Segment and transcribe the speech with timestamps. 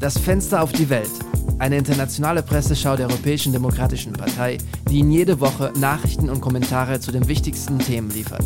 [0.00, 1.10] Das Fenster auf die Welt.
[1.58, 4.56] Eine internationale Presseschau der Europäischen Demokratischen Partei,
[4.88, 8.44] die Ihnen jede Woche Nachrichten und Kommentare zu den wichtigsten Themen liefert.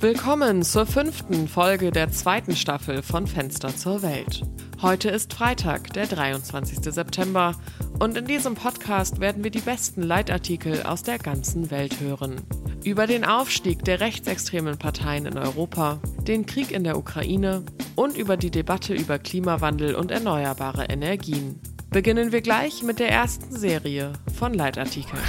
[0.00, 4.42] Willkommen zur fünften Folge der zweiten Staffel von Fenster zur Welt.
[4.80, 6.80] Heute ist Freitag, der 23.
[6.92, 7.54] September,
[8.00, 12.40] und in diesem Podcast werden wir die besten Leitartikel aus der ganzen Welt hören.
[12.84, 17.64] Über den Aufstieg der rechtsextremen Parteien in Europa, den Krieg in der Ukraine
[17.94, 21.60] und über die Debatte über Klimawandel und erneuerbare Energien.
[21.90, 25.22] Beginnen wir gleich mit der ersten Serie von Leitartikeln.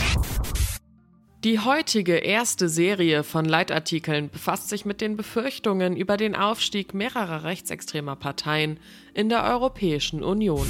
[1.43, 7.43] Die heutige erste Serie von Leitartikeln befasst sich mit den Befürchtungen über den Aufstieg mehrerer
[7.43, 8.79] rechtsextremer Parteien
[9.13, 10.65] in der Europäischen Union.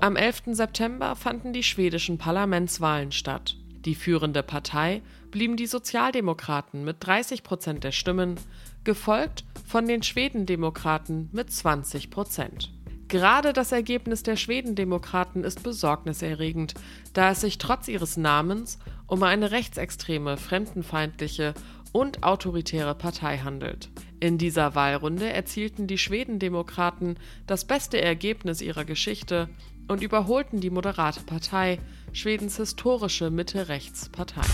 [0.00, 0.42] Am 11.
[0.52, 3.56] September fanden die schwedischen Parlamentswahlen statt.
[3.84, 8.36] Die führende Partei blieben die Sozialdemokraten mit 30 Prozent der Stimmen,
[8.84, 12.72] gefolgt von den Schwedendemokraten mit 20 Prozent.
[13.08, 16.74] Gerade das Ergebnis der Schwedendemokraten ist besorgniserregend,
[17.12, 21.54] da es sich trotz ihres Namens um eine rechtsextreme, fremdenfeindliche
[21.92, 23.88] und autoritäre Partei handelt.
[24.20, 29.48] In dieser Wahlrunde erzielten die Schwedendemokraten das beste Ergebnis ihrer Geschichte
[29.88, 31.80] und überholten die moderate Partei,
[32.12, 34.46] Schwedens historische Mitte-Rechts-Partei.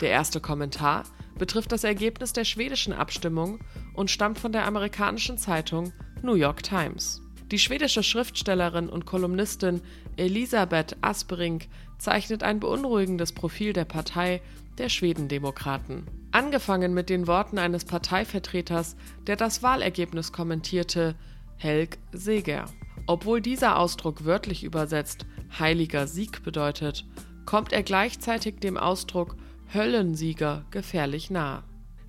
[0.00, 1.04] Der erste Kommentar
[1.38, 3.60] betrifft das Ergebnis der schwedischen Abstimmung
[3.94, 7.22] und stammt von der amerikanischen Zeitung New York Times.
[7.50, 9.80] Die schwedische Schriftstellerin und Kolumnistin
[10.16, 14.40] Elisabeth Asperink zeichnet ein beunruhigendes Profil der Partei
[14.78, 16.06] der Schwedendemokraten.
[16.30, 21.16] Angefangen mit den Worten eines Parteivertreters, der das Wahlergebnis kommentierte,
[21.56, 22.66] Helg Seger.
[23.06, 25.24] Obwohl dieser Ausdruck wörtlich übersetzt
[25.58, 27.04] heiliger Sieg bedeutet,
[27.46, 29.36] kommt er gleichzeitig dem Ausdruck
[29.72, 31.64] Höllensieger gefährlich nah.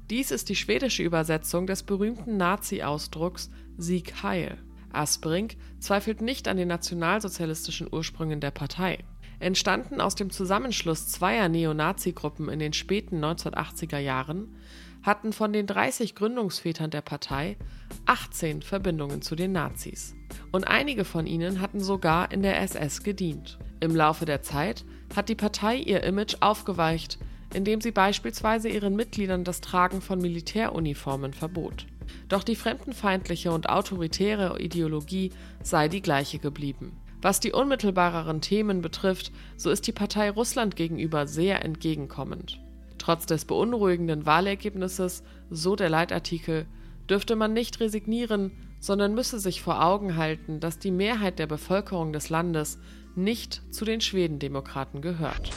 [0.09, 4.57] Dies ist die schwedische Übersetzung des berühmten Nazi-Ausdrucks Sieg Heil.
[4.91, 9.03] Asbrink zweifelt nicht an den nationalsozialistischen Ursprüngen der Partei.
[9.39, 14.55] Entstanden aus dem Zusammenschluss zweier Neonazi-Gruppen in den späten 1980er Jahren,
[15.03, 17.57] hatten von den 30 Gründungsvätern der Partei
[18.05, 20.15] 18 Verbindungen zu den Nazis.
[20.51, 23.59] Und einige von ihnen hatten sogar in der SS gedient.
[23.79, 27.17] Im Laufe der Zeit hat die Partei ihr Image aufgeweicht,
[27.53, 31.87] indem sie beispielsweise ihren Mitgliedern das Tragen von Militäruniformen verbot.
[32.27, 35.31] Doch die fremdenfeindliche und autoritäre Ideologie
[35.63, 36.97] sei die gleiche geblieben.
[37.21, 42.59] Was die unmittelbareren Themen betrifft, so ist die Partei Russland gegenüber sehr entgegenkommend.
[42.99, 46.67] Trotz des beunruhigenden Wahlergebnisses, so der Leitartikel,
[47.09, 52.13] dürfte man nicht resignieren, sondern müsse sich vor Augen halten, dass die Mehrheit der Bevölkerung
[52.13, 52.77] des Landes
[53.15, 55.49] nicht zu den Schwedendemokraten gehört.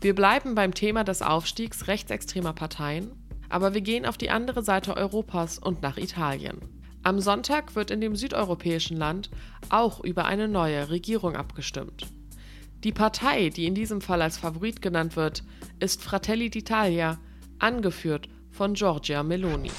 [0.00, 3.10] Wir bleiben beim Thema des Aufstiegs rechtsextremer Parteien
[3.48, 6.60] aber wir gehen auf die andere Seite Europas und nach Italien.
[7.02, 9.30] Am Sonntag wird in dem südeuropäischen Land
[9.70, 12.06] auch über eine neue Regierung abgestimmt.
[12.84, 15.42] Die Partei, die in diesem Fall als Favorit genannt wird,
[15.80, 17.18] ist Fratelli d'Italia,
[17.58, 19.70] angeführt von Giorgia Meloni.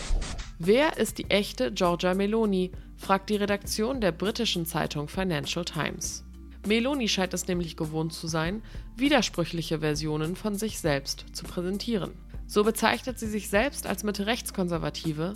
[0.58, 2.72] Wer ist die echte Giorgia Meloni?
[2.98, 6.26] fragt die Redaktion der britischen Zeitung Financial Times.
[6.68, 8.62] Meloni scheint es nämlich gewohnt zu sein,
[8.98, 12.12] widersprüchliche Versionen von sich selbst zu präsentieren.
[12.48, 15.36] So bezeichnet sie sich selbst als Mitte-Rechtskonservative,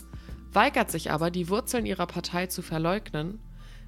[0.51, 3.40] weigert sich aber, die Wurzeln ihrer Partei zu verleugnen,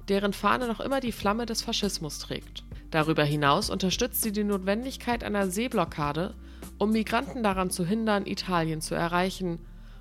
[0.08, 2.65] deren Fahne noch immer die Flamme des Faschismus trägt.
[2.90, 6.34] Darüber hinaus unterstützt sie die Notwendigkeit einer Seeblockade,
[6.78, 9.58] um Migranten daran zu hindern, Italien zu erreichen,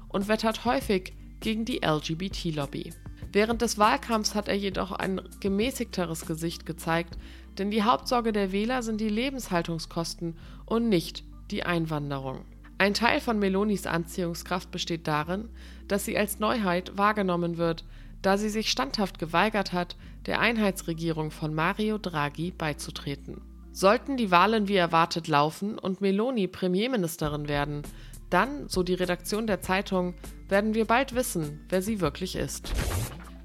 [0.09, 2.94] und wettert häufig gegen die LGBT-Lobby.
[3.31, 7.18] Während des Wahlkampfs hat er jedoch ein gemäßigteres Gesicht gezeigt,
[7.57, 12.46] denn die Hauptsorge der Wähler sind die Lebenshaltungskosten und nicht die Einwanderung.
[12.78, 15.50] Ein Teil von Melonis Anziehungskraft besteht darin,
[15.88, 17.85] dass sie als Neuheit wahrgenommen wird,
[18.25, 23.41] da sie sich standhaft geweigert hat, der Einheitsregierung von Mario Draghi beizutreten.
[23.71, 27.83] Sollten die Wahlen wie erwartet laufen und Meloni Premierministerin werden,
[28.31, 30.15] dann, so die Redaktion der Zeitung,
[30.49, 32.71] werden wir bald wissen, wer sie wirklich ist.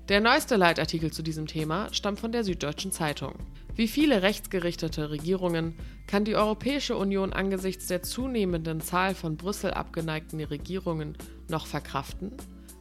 [0.08, 3.34] Der neueste Leitartikel zu diesem Thema stammt von der Süddeutschen Zeitung.
[3.74, 5.74] Wie viele rechtsgerichtete Regierungen
[6.06, 11.18] kann die Europäische Union angesichts der zunehmenden Zahl von Brüssel abgeneigten Regierungen
[11.48, 12.32] noch verkraften?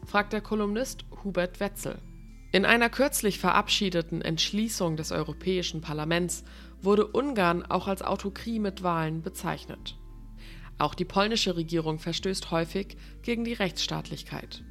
[0.06, 1.98] fragt der Kolumnist Hubert Wetzel.
[2.52, 6.44] In einer kürzlich verabschiedeten Entschließung des Europäischen Parlaments
[6.82, 9.98] wurde Ungarn auch als Autokrie mit Wahlen bezeichnet.
[10.80, 14.64] Auch die polnische Regierung verstößt häufig gegen die Rechtsstaatlichkeit.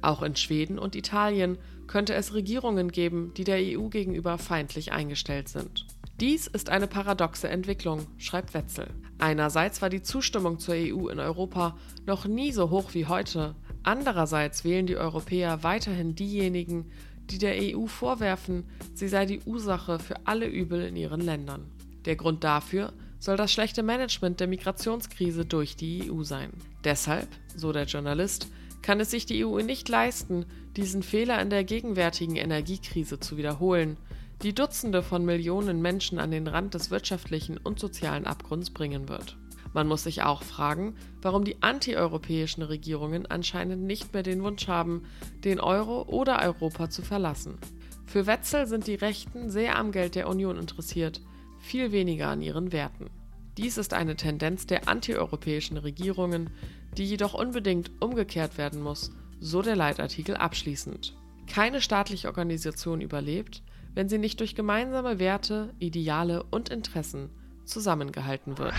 [0.00, 1.58] Auch in Schweden und Italien
[1.88, 5.86] könnte es Regierungen geben, die der EU gegenüber feindlich eingestellt sind.
[6.20, 8.88] Dies ist eine paradoxe Entwicklung, schreibt Wetzel.
[9.18, 11.76] Einerseits war die Zustimmung zur EU in Europa
[12.06, 13.54] noch nie so hoch wie heute,
[13.88, 16.90] andererseits wählen die Europäer weiterhin diejenigen,
[17.30, 18.64] die der EU vorwerfen,
[18.94, 21.70] sie sei die Ursache für alle Übel in ihren Ländern.
[22.04, 26.50] Der Grund dafür soll das schlechte Management der Migrationskrise durch die EU sein.
[26.84, 28.48] Deshalb, so der Journalist,
[28.82, 30.44] kann es sich die EU nicht leisten,
[30.76, 33.96] diesen Fehler in der gegenwärtigen Energiekrise zu wiederholen,
[34.42, 39.36] die Dutzende von Millionen Menschen an den Rand des wirtschaftlichen und sozialen Abgrunds bringen wird.
[39.72, 45.04] Man muss sich auch fragen, warum die antieuropäischen Regierungen anscheinend nicht mehr den Wunsch haben,
[45.44, 47.58] den Euro oder Europa zu verlassen.
[48.06, 51.20] Für Wetzel sind die Rechten sehr am Geld der Union interessiert,
[51.58, 53.10] viel weniger an ihren Werten.
[53.58, 56.50] Dies ist eine Tendenz der antieuropäischen Regierungen,
[56.96, 61.16] die jedoch unbedingt umgekehrt werden muss, so der Leitartikel abschließend.
[61.46, 63.62] Keine staatliche Organisation überlebt,
[63.94, 67.30] wenn sie nicht durch gemeinsame Werte, Ideale und Interessen
[67.64, 68.74] zusammengehalten wird.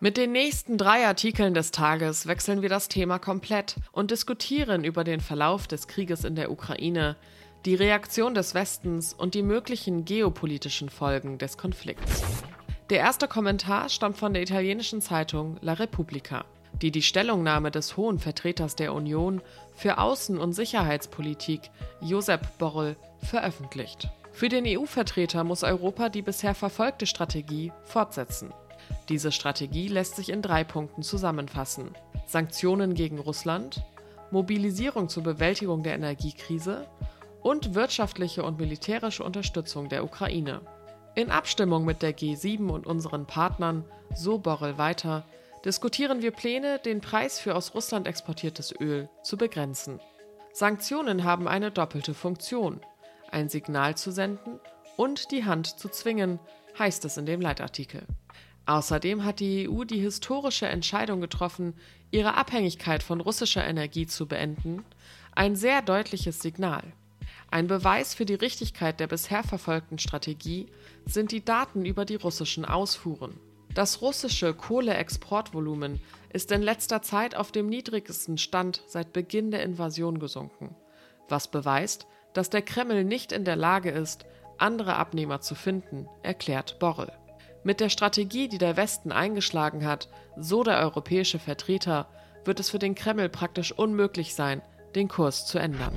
[0.00, 5.02] Mit den nächsten drei Artikeln des Tages wechseln wir das Thema komplett und diskutieren über
[5.02, 7.16] den Verlauf des Krieges in der Ukraine,
[7.64, 12.22] die Reaktion des Westens und die möglichen geopolitischen Folgen des Konflikts.
[12.90, 16.44] Der erste Kommentar stammt von der italienischen Zeitung La Repubblica
[16.82, 19.40] die die Stellungnahme des hohen Vertreters der Union
[19.74, 24.08] für Außen- und Sicherheitspolitik, Josep Borrell, veröffentlicht.
[24.32, 28.52] Für den EU-Vertreter muss Europa die bisher verfolgte Strategie fortsetzen.
[29.08, 31.90] Diese Strategie lässt sich in drei Punkten zusammenfassen.
[32.26, 33.82] Sanktionen gegen Russland,
[34.30, 36.86] Mobilisierung zur Bewältigung der Energiekrise
[37.40, 40.60] und wirtschaftliche und militärische Unterstützung der Ukraine.
[41.14, 45.24] In Abstimmung mit der G7 und unseren Partnern, so Borrell weiter,
[45.64, 50.00] diskutieren wir Pläne, den Preis für aus Russland exportiertes Öl zu begrenzen.
[50.52, 52.80] Sanktionen haben eine doppelte Funktion,
[53.30, 54.60] ein Signal zu senden
[54.96, 56.38] und die Hand zu zwingen,
[56.78, 58.02] heißt es in dem Leitartikel.
[58.68, 61.72] Außerdem hat die EU die historische Entscheidung getroffen,
[62.10, 64.84] ihre Abhängigkeit von russischer Energie zu beenden,
[65.34, 66.82] ein sehr deutliches Signal.
[67.50, 70.66] Ein Beweis für die Richtigkeit der bisher verfolgten Strategie
[71.06, 73.40] sind die Daten über die russischen Ausfuhren.
[73.72, 75.98] Das russische Kohleexportvolumen
[76.30, 80.76] ist in letzter Zeit auf dem niedrigsten Stand seit Beginn der Invasion gesunken,
[81.26, 84.26] was beweist, dass der Kreml nicht in der Lage ist,
[84.58, 87.12] andere Abnehmer zu finden, erklärt Borrell.
[87.68, 92.08] Mit der Strategie, die der Westen eingeschlagen hat, so der europäische Vertreter,
[92.46, 94.62] wird es für den Kreml praktisch unmöglich sein,
[94.94, 95.92] den Kurs zu ändern.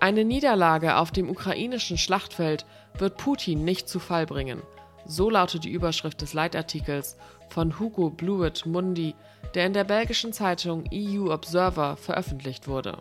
[0.00, 4.60] Eine Niederlage auf dem ukrainischen Schlachtfeld wird Putin nicht zu Fall bringen,
[5.06, 7.16] so lautet die Überschrift des Leitartikels
[7.48, 9.14] von Hugo Blewett Mundi,
[9.54, 12.98] der in der belgischen Zeitung EU Observer veröffentlicht wurde.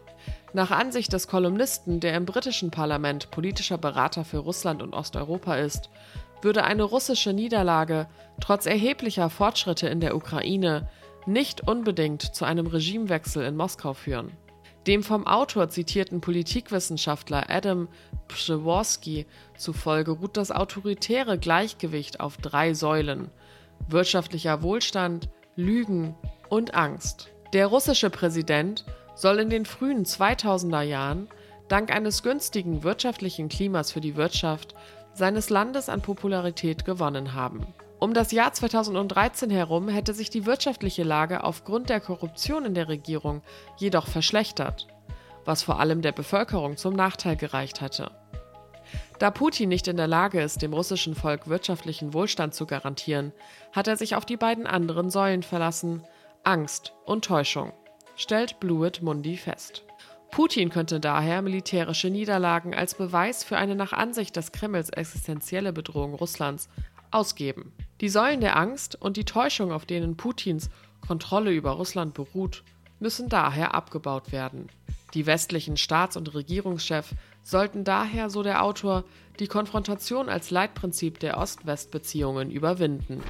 [0.53, 5.89] Nach Ansicht des Kolumnisten, der im britischen Parlament politischer Berater für Russland und Osteuropa ist,
[6.41, 8.07] würde eine russische Niederlage
[8.39, 10.89] trotz erheblicher Fortschritte in der Ukraine
[11.25, 14.31] nicht unbedingt zu einem Regimewechsel in Moskau führen.
[14.87, 17.89] Dem vom Autor zitierten Politikwissenschaftler Adam
[18.29, 19.25] Przeworski
[19.57, 23.29] zufolge ruht das autoritäre Gleichgewicht auf drei Säulen:
[23.89, 26.15] wirtschaftlicher Wohlstand, Lügen
[26.49, 27.29] und Angst.
[27.51, 28.85] Der russische Präsident
[29.15, 31.27] soll in den frühen 2000er Jahren
[31.67, 34.73] dank eines günstigen wirtschaftlichen Klimas für die Wirtschaft
[35.17, 37.65] seines Landes an Popularität gewonnen haben.
[37.99, 42.87] Um das Jahr 2013 herum hätte sich die wirtschaftliche Lage aufgrund der Korruption in der
[42.87, 43.41] Regierung
[43.77, 44.87] jedoch verschlechtert,
[45.45, 48.11] was vor allem der Bevölkerung zum Nachteil gereicht hätte.
[49.17, 53.33] Da Putin nicht in der Lage ist, dem russischen Volk wirtschaftlichen Wohlstand zu garantieren,
[53.71, 56.03] hat er sich auf die beiden anderen Säulen verlassen,
[56.43, 57.73] Angst und Täuschung,
[58.15, 59.83] stellt Blewett Mundi fest.
[60.37, 66.13] Putin könnte daher militärische Niederlagen als Beweis für eine nach Ansicht des Kremls existenzielle Bedrohung
[66.13, 66.69] Russlands
[67.09, 67.73] ausgeben.
[68.01, 70.69] Die Säulen der Angst und die Täuschung, auf denen Putins
[71.01, 72.63] Kontrolle über Russland beruht,
[72.99, 74.67] müssen daher abgebaut werden.
[75.15, 79.05] Die westlichen Staats- und Regierungschefs sollten daher, so der Autor,
[79.39, 83.23] die Konfrontation als Leitprinzip der Ost-West-Beziehungen überwinden.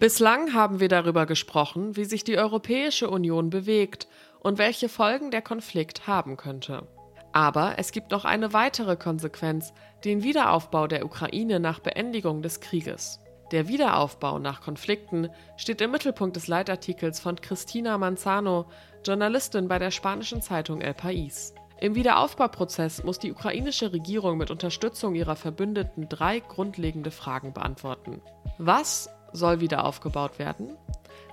[0.00, 4.08] Bislang haben wir darüber gesprochen, wie sich die Europäische Union bewegt
[4.44, 6.86] und welche Folgen der Konflikt haben könnte.
[7.32, 9.72] Aber es gibt noch eine weitere Konsequenz,
[10.04, 13.18] den Wiederaufbau der Ukraine nach Beendigung des Krieges.
[13.50, 18.66] Der Wiederaufbau nach Konflikten steht im Mittelpunkt des Leitartikels von Cristina Manzano,
[19.04, 21.54] Journalistin bei der spanischen Zeitung El País.
[21.80, 28.20] Im Wiederaufbauprozess muss die ukrainische Regierung mit Unterstützung ihrer Verbündeten drei grundlegende Fragen beantworten.
[28.58, 30.76] Was soll wieder aufgebaut werden?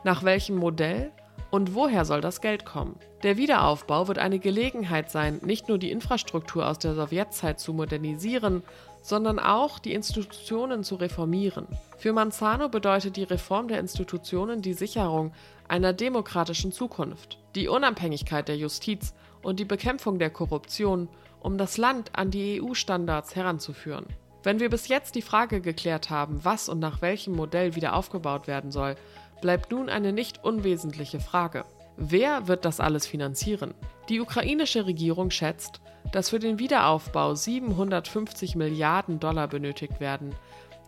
[0.04, 1.12] Nach welchem Modell?
[1.52, 2.96] Und woher soll das Geld kommen?
[3.24, 8.64] Der Wiederaufbau wird eine Gelegenheit sein, nicht nur die Infrastruktur aus der Sowjetzeit zu modernisieren,
[9.02, 11.68] sondern auch die Institutionen zu reformieren.
[11.98, 15.34] Für Manzano bedeutet die Reform der Institutionen die Sicherung
[15.68, 21.10] einer demokratischen Zukunft, die Unabhängigkeit der Justiz und die Bekämpfung der Korruption
[21.42, 24.06] um das Land an die EU-Standards heranzuführen.
[24.44, 28.48] Wenn wir bis jetzt die Frage geklärt haben, was und nach welchem Modell wieder aufgebaut
[28.48, 28.96] werden soll,
[29.42, 31.66] bleibt nun eine nicht unwesentliche Frage.
[31.98, 33.74] Wer wird das alles finanzieren?
[34.10, 35.82] Die ukrainische Regierung schätzt,
[36.12, 40.34] dass für den Wiederaufbau 750 Milliarden Dollar benötigt werden,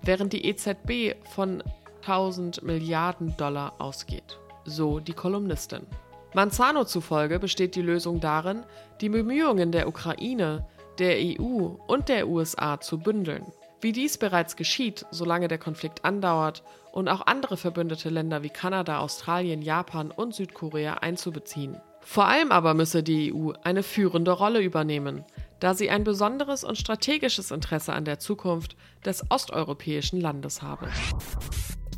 [0.01, 1.63] während die EZB von
[2.01, 4.39] 1000 Milliarden Dollar ausgeht.
[4.65, 5.85] So die Kolumnistin.
[6.33, 8.63] Manzano zufolge besteht die Lösung darin,
[9.01, 10.65] die Bemühungen der Ukraine,
[10.97, 13.45] der EU und der USA zu bündeln.
[13.83, 16.63] Wie dies bereits geschieht, solange der Konflikt andauert
[16.93, 21.75] und auch andere verbündete Länder wie Kanada, Australien, Japan und Südkorea einzubeziehen.
[21.99, 25.25] Vor allem aber müsse die EU eine führende Rolle übernehmen,
[25.59, 30.87] da sie ein besonderes und strategisches Interesse an der Zukunft des osteuropäischen Landes habe.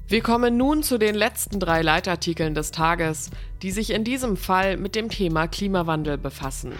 [0.08, 3.30] Wir kommen nun zu den letzten drei Leitartikeln des Tages,
[3.62, 6.74] die sich in diesem Fall mit dem Thema Klimawandel befassen.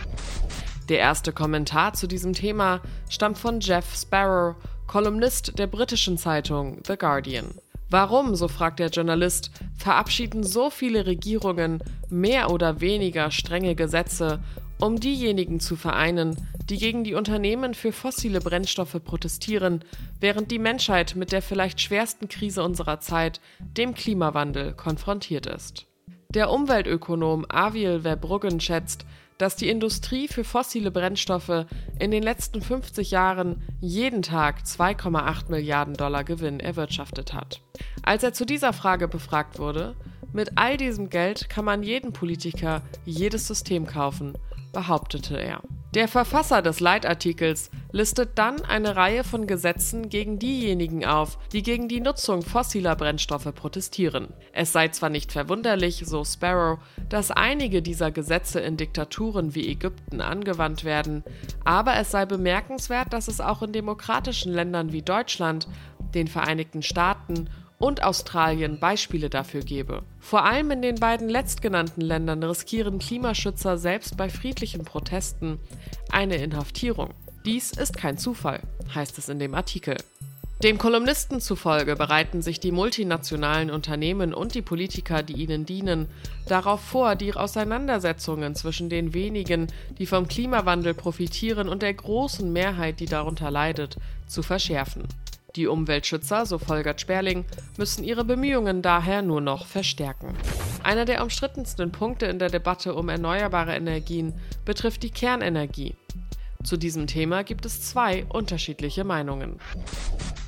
[0.90, 4.56] Der erste Kommentar zu diesem Thema stammt von Jeff Sparrow,
[4.88, 7.56] Kolumnist der britischen Zeitung The Guardian.
[7.90, 14.40] Warum, so fragt der Journalist, verabschieden so viele Regierungen mehr oder weniger strenge Gesetze,
[14.80, 16.36] um diejenigen zu vereinen,
[16.70, 19.84] die gegen die Unternehmen für fossile Brennstoffe protestieren,
[20.20, 25.86] während die Menschheit mit der vielleicht schwersten Krise unserer Zeit, dem Klimawandel, konfrontiert ist.
[26.30, 29.06] Der Umweltökonom Aviel Verbruggen schätzt,
[29.38, 31.66] dass die Industrie für fossile Brennstoffe
[32.00, 37.62] in den letzten 50 Jahren jeden Tag 2,8 Milliarden Dollar Gewinn erwirtschaftet hat.
[38.04, 39.96] Als er zu dieser Frage befragt wurde,
[40.32, 44.38] mit all diesem Geld kann man jeden Politiker jedes System kaufen,
[44.74, 45.62] behauptete er.
[45.96, 51.88] Der Verfasser des Leitartikels listet dann eine Reihe von Gesetzen gegen diejenigen auf, die gegen
[51.88, 54.28] die Nutzung fossiler Brennstoffe protestieren.
[54.52, 60.20] Es sei zwar nicht verwunderlich, so Sparrow, dass einige dieser Gesetze in Diktaturen wie Ägypten
[60.20, 61.24] angewandt werden,
[61.64, 65.70] aber es sei bemerkenswert, dass es auch in demokratischen Ländern wie Deutschland,
[66.14, 67.48] den Vereinigten Staaten
[67.78, 70.04] und Australien Beispiele dafür gebe.
[70.20, 75.60] Vor allem in den beiden letztgenannten Ländern riskieren Klimaschützer selbst bei friedlichen Protesten
[76.12, 77.14] eine Inhaftierung.
[77.46, 78.62] Dies ist kein Zufall,
[78.94, 79.98] heißt es in dem Artikel.
[80.64, 86.08] Dem Kolumnisten zufolge bereiten sich die multinationalen Unternehmen und die Politiker, die ihnen dienen,
[86.48, 89.68] darauf vor, die Auseinandersetzungen zwischen den wenigen,
[90.00, 95.04] die vom Klimawandel profitieren, und der großen Mehrheit, die darunter leidet, zu verschärfen.
[95.56, 97.46] Die Umweltschützer, so folgert Sperling,
[97.78, 100.36] müssen ihre Bemühungen daher nur noch verstärken.
[100.84, 104.34] Einer der umstrittensten Punkte in der Debatte um erneuerbare Energien
[104.66, 105.96] betrifft die Kernenergie.
[106.64, 109.60] Zu diesem Thema gibt es zwei unterschiedliche Meinungen.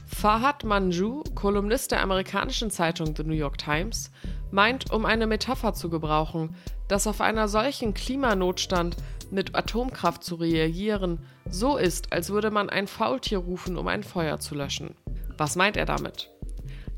[0.08, 4.12] Fahad Manju, Kolumnist der amerikanischen Zeitung The New York Times,
[4.50, 6.56] meint, um eine Metapher zu gebrauchen,
[6.88, 8.98] dass auf einer solchen Klimanotstand
[9.32, 11.20] mit Atomkraft zu reagieren
[11.50, 14.96] so ist, als würde man ein Faultier rufen, um ein Feuer zu löschen.
[15.38, 16.32] Was meint er damit?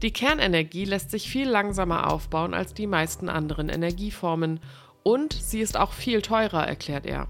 [0.02, 4.60] Die Kernenergie lässt sich viel langsamer aufbauen als die meisten anderen Energieformen
[5.04, 7.28] und sie ist auch viel teurer, erklärt er.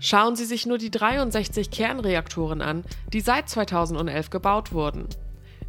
[0.00, 5.08] Schauen Sie sich nur die 63 Kernreaktoren an, die seit 2011 gebaut wurden.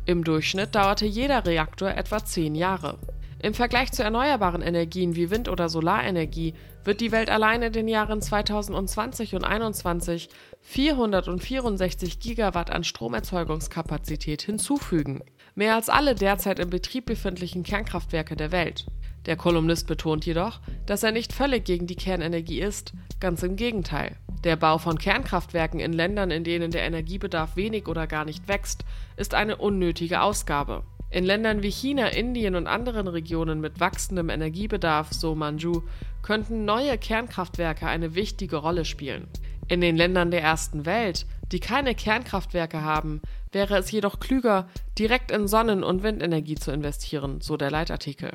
[0.06, 3.00] Im Durchschnitt dauerte jeder Reaktor etwa 10 Jahre.
[3.42, 7.88] Im Vergleich zu erneuerbaren Energien wie Wind- oder Solarenergie wird die Welt allein in den
[7.88, 10.28] Jahren 2020 und 2021
[10.62, 15.22] 464 Gigawatt an Stromerzeugungskapazität hinzufügen.
[15.56, 18.88] Mehr als alle derzeit im Betrieb befindlichen Kernkraftwerke der Welt.
[19.26, 24.18] Der Kolumnist betont jedoch, dass er nicht völlig gegen die Kernenergie ist, ganz im Gegenteil.
[24.44, 28.84] Der Bau von Kernkraftwerken in Ländern, in denen der Energiebedarf wenig oder gar nicht wächst,
[29.16, 30.84] ist eine unnötige Ausgabe.
[31.12, 35.82] In Ländern wie China, Indien und anderen Regionen mit wachsendem Energiebedarf, so Manju,
[36.22, 39.28] könnten neue Kernkraftwerke eine wichtige Rolle spielen.
[39.68, 44.68] In den Ländern der ersten Welt, die keine Kernkraftwerke haben, wäre es jedoch klüger,
[45.00, 48.32] direkt in Sonnen- und Windenergie zu investieren, so der Leitartikel.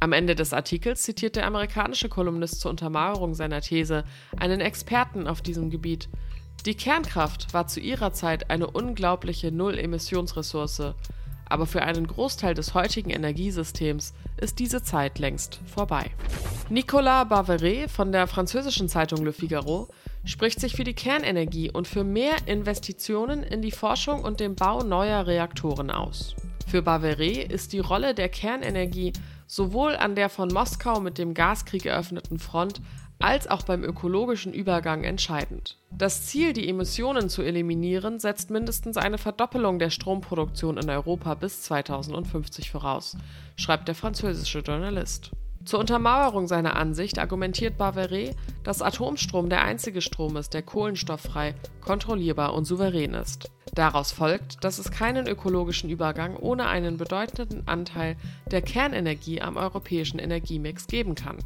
[0.00, 4.04] Am Ende des Artikels zitiert der amerikanische Kolumnist zur Untermagerung seiner These
[4.36, 6.08] einen Experten auf diesem Gebiet.
[6.66, 10.94] Die Kernkraft war zu ihrer Zeit eine unglaubliche Null-Emissionsressource,
[11.48, 16.10] aber für einen Großteil des heutigen Energiesystems ist diese Zeit längst vorbei.
[16.68, 19.88] Nicolas Baveret von der französischen Zeitung Le Figaro
[20.24, 24.82] spricht sich für die Kernenergie und für mehr Investitionen in die Forschung und den Bau
[24.82, 26.34] neuer Reaktoren aus.
[26.66, 29.12] Für Baveret ist die Rolle der Kernenergie
[29.46, 32.80] sowohl an der von Moskau mit dem Gaskrieg eröffneten Front
[33.18, 35.78] als auch beim ökologischen Übergang entscheidend.
[35.90, 41.62] Das Ziel, die Emissionen zu eliminieren, setzt mindestens eine Verdoppelung der Stromproduktion in Europa bis
[41.62, 43.16] 2050 voraus,
[43.56, 45.30] schreibt der französische Journalist.
[45.66, 52.54] Zur Untermauerung seiner Ansicht argumentiert Bavaret, dass Atomstrom der einzige Strom ist, der kohlenstofffrei, kontrollierbar
[52.54, 53.50] und souverän ist.
[53.74, 58.16] Daraus folgt, dass es keinen ökologischen Übergang ohne einen bedeutenden Anteil
[58.48, 61.38] der Kernenergie am europäischen Energiemix geben kann.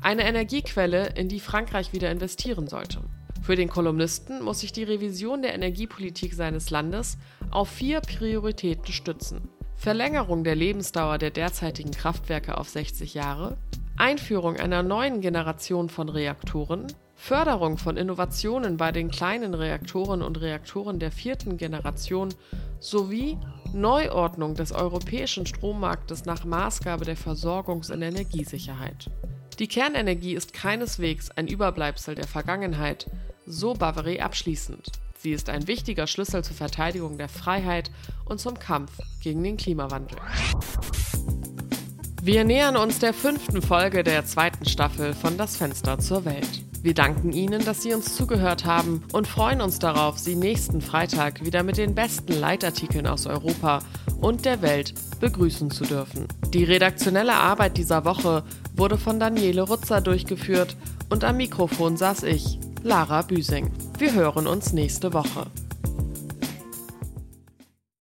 [0.00, 2.98] Eine Energiequelle, in die Frankreich wieder investieren sollte.
[3.42, 7.16] Für den Kolumnisten muss sich die Revision der Energiepolitik seines Landes
[7.52, 9.48] auf vier Prioritäten stützen.
[9.78, 13.56] Verlängerung der Lebensdauer der derzeitigen Kraftwerke auf 60 Jahre,
[13.98, 16.86] Einführung einer neuen Generation von Reaktoren,
[17.16, 22.32] Förderung von Innovationen bei den kleinen Reaktoren und Reaktoren der vierten Generation
[22.78, 23.36] sowie
[23.72, 29.10] Neuordnung des europäischen Strommarktes nach Maßgabe der Versorgungs- und Energiesicherheit.
[29.58, 33.06] Die Kernenergie ist keineswegs ein Überbleibsel der Vergangenheit,
[33.46, 34.92] so Bavaret abschließend.
[35.18, 37.90] Sie ist ein wichtiger Schlüssel zur Verteidigung der Freiheit
[38.24, 40.18] und zum Kampf gegen den Klimawandel.
[42.20, 46.64] Wir nähern uns der fünften Folge der zweiten Staffel von Das Fenster zur Welt.
[46.82, 51.44] Wir danken Ihnen, dass Sie uns zugehört haben und freuen uns darauf, Sie nächsten Freitag
[51.44, 53.80] wieder mit den besten Leitartikeln aus Europa
[54.20, 56.26] und der Welt begrüßen zu dürfen.
[56.52, 58.42] Die redaktionelle Arbeit dieser Woche
[58.74, 60.76] wurde von Daniele Rutzer durchgeführt
[61.10, 63.70] und am Mikrofon saß ich, Lara Büsing.
[63.96, 65.46] Wir hören uns nächste Woche.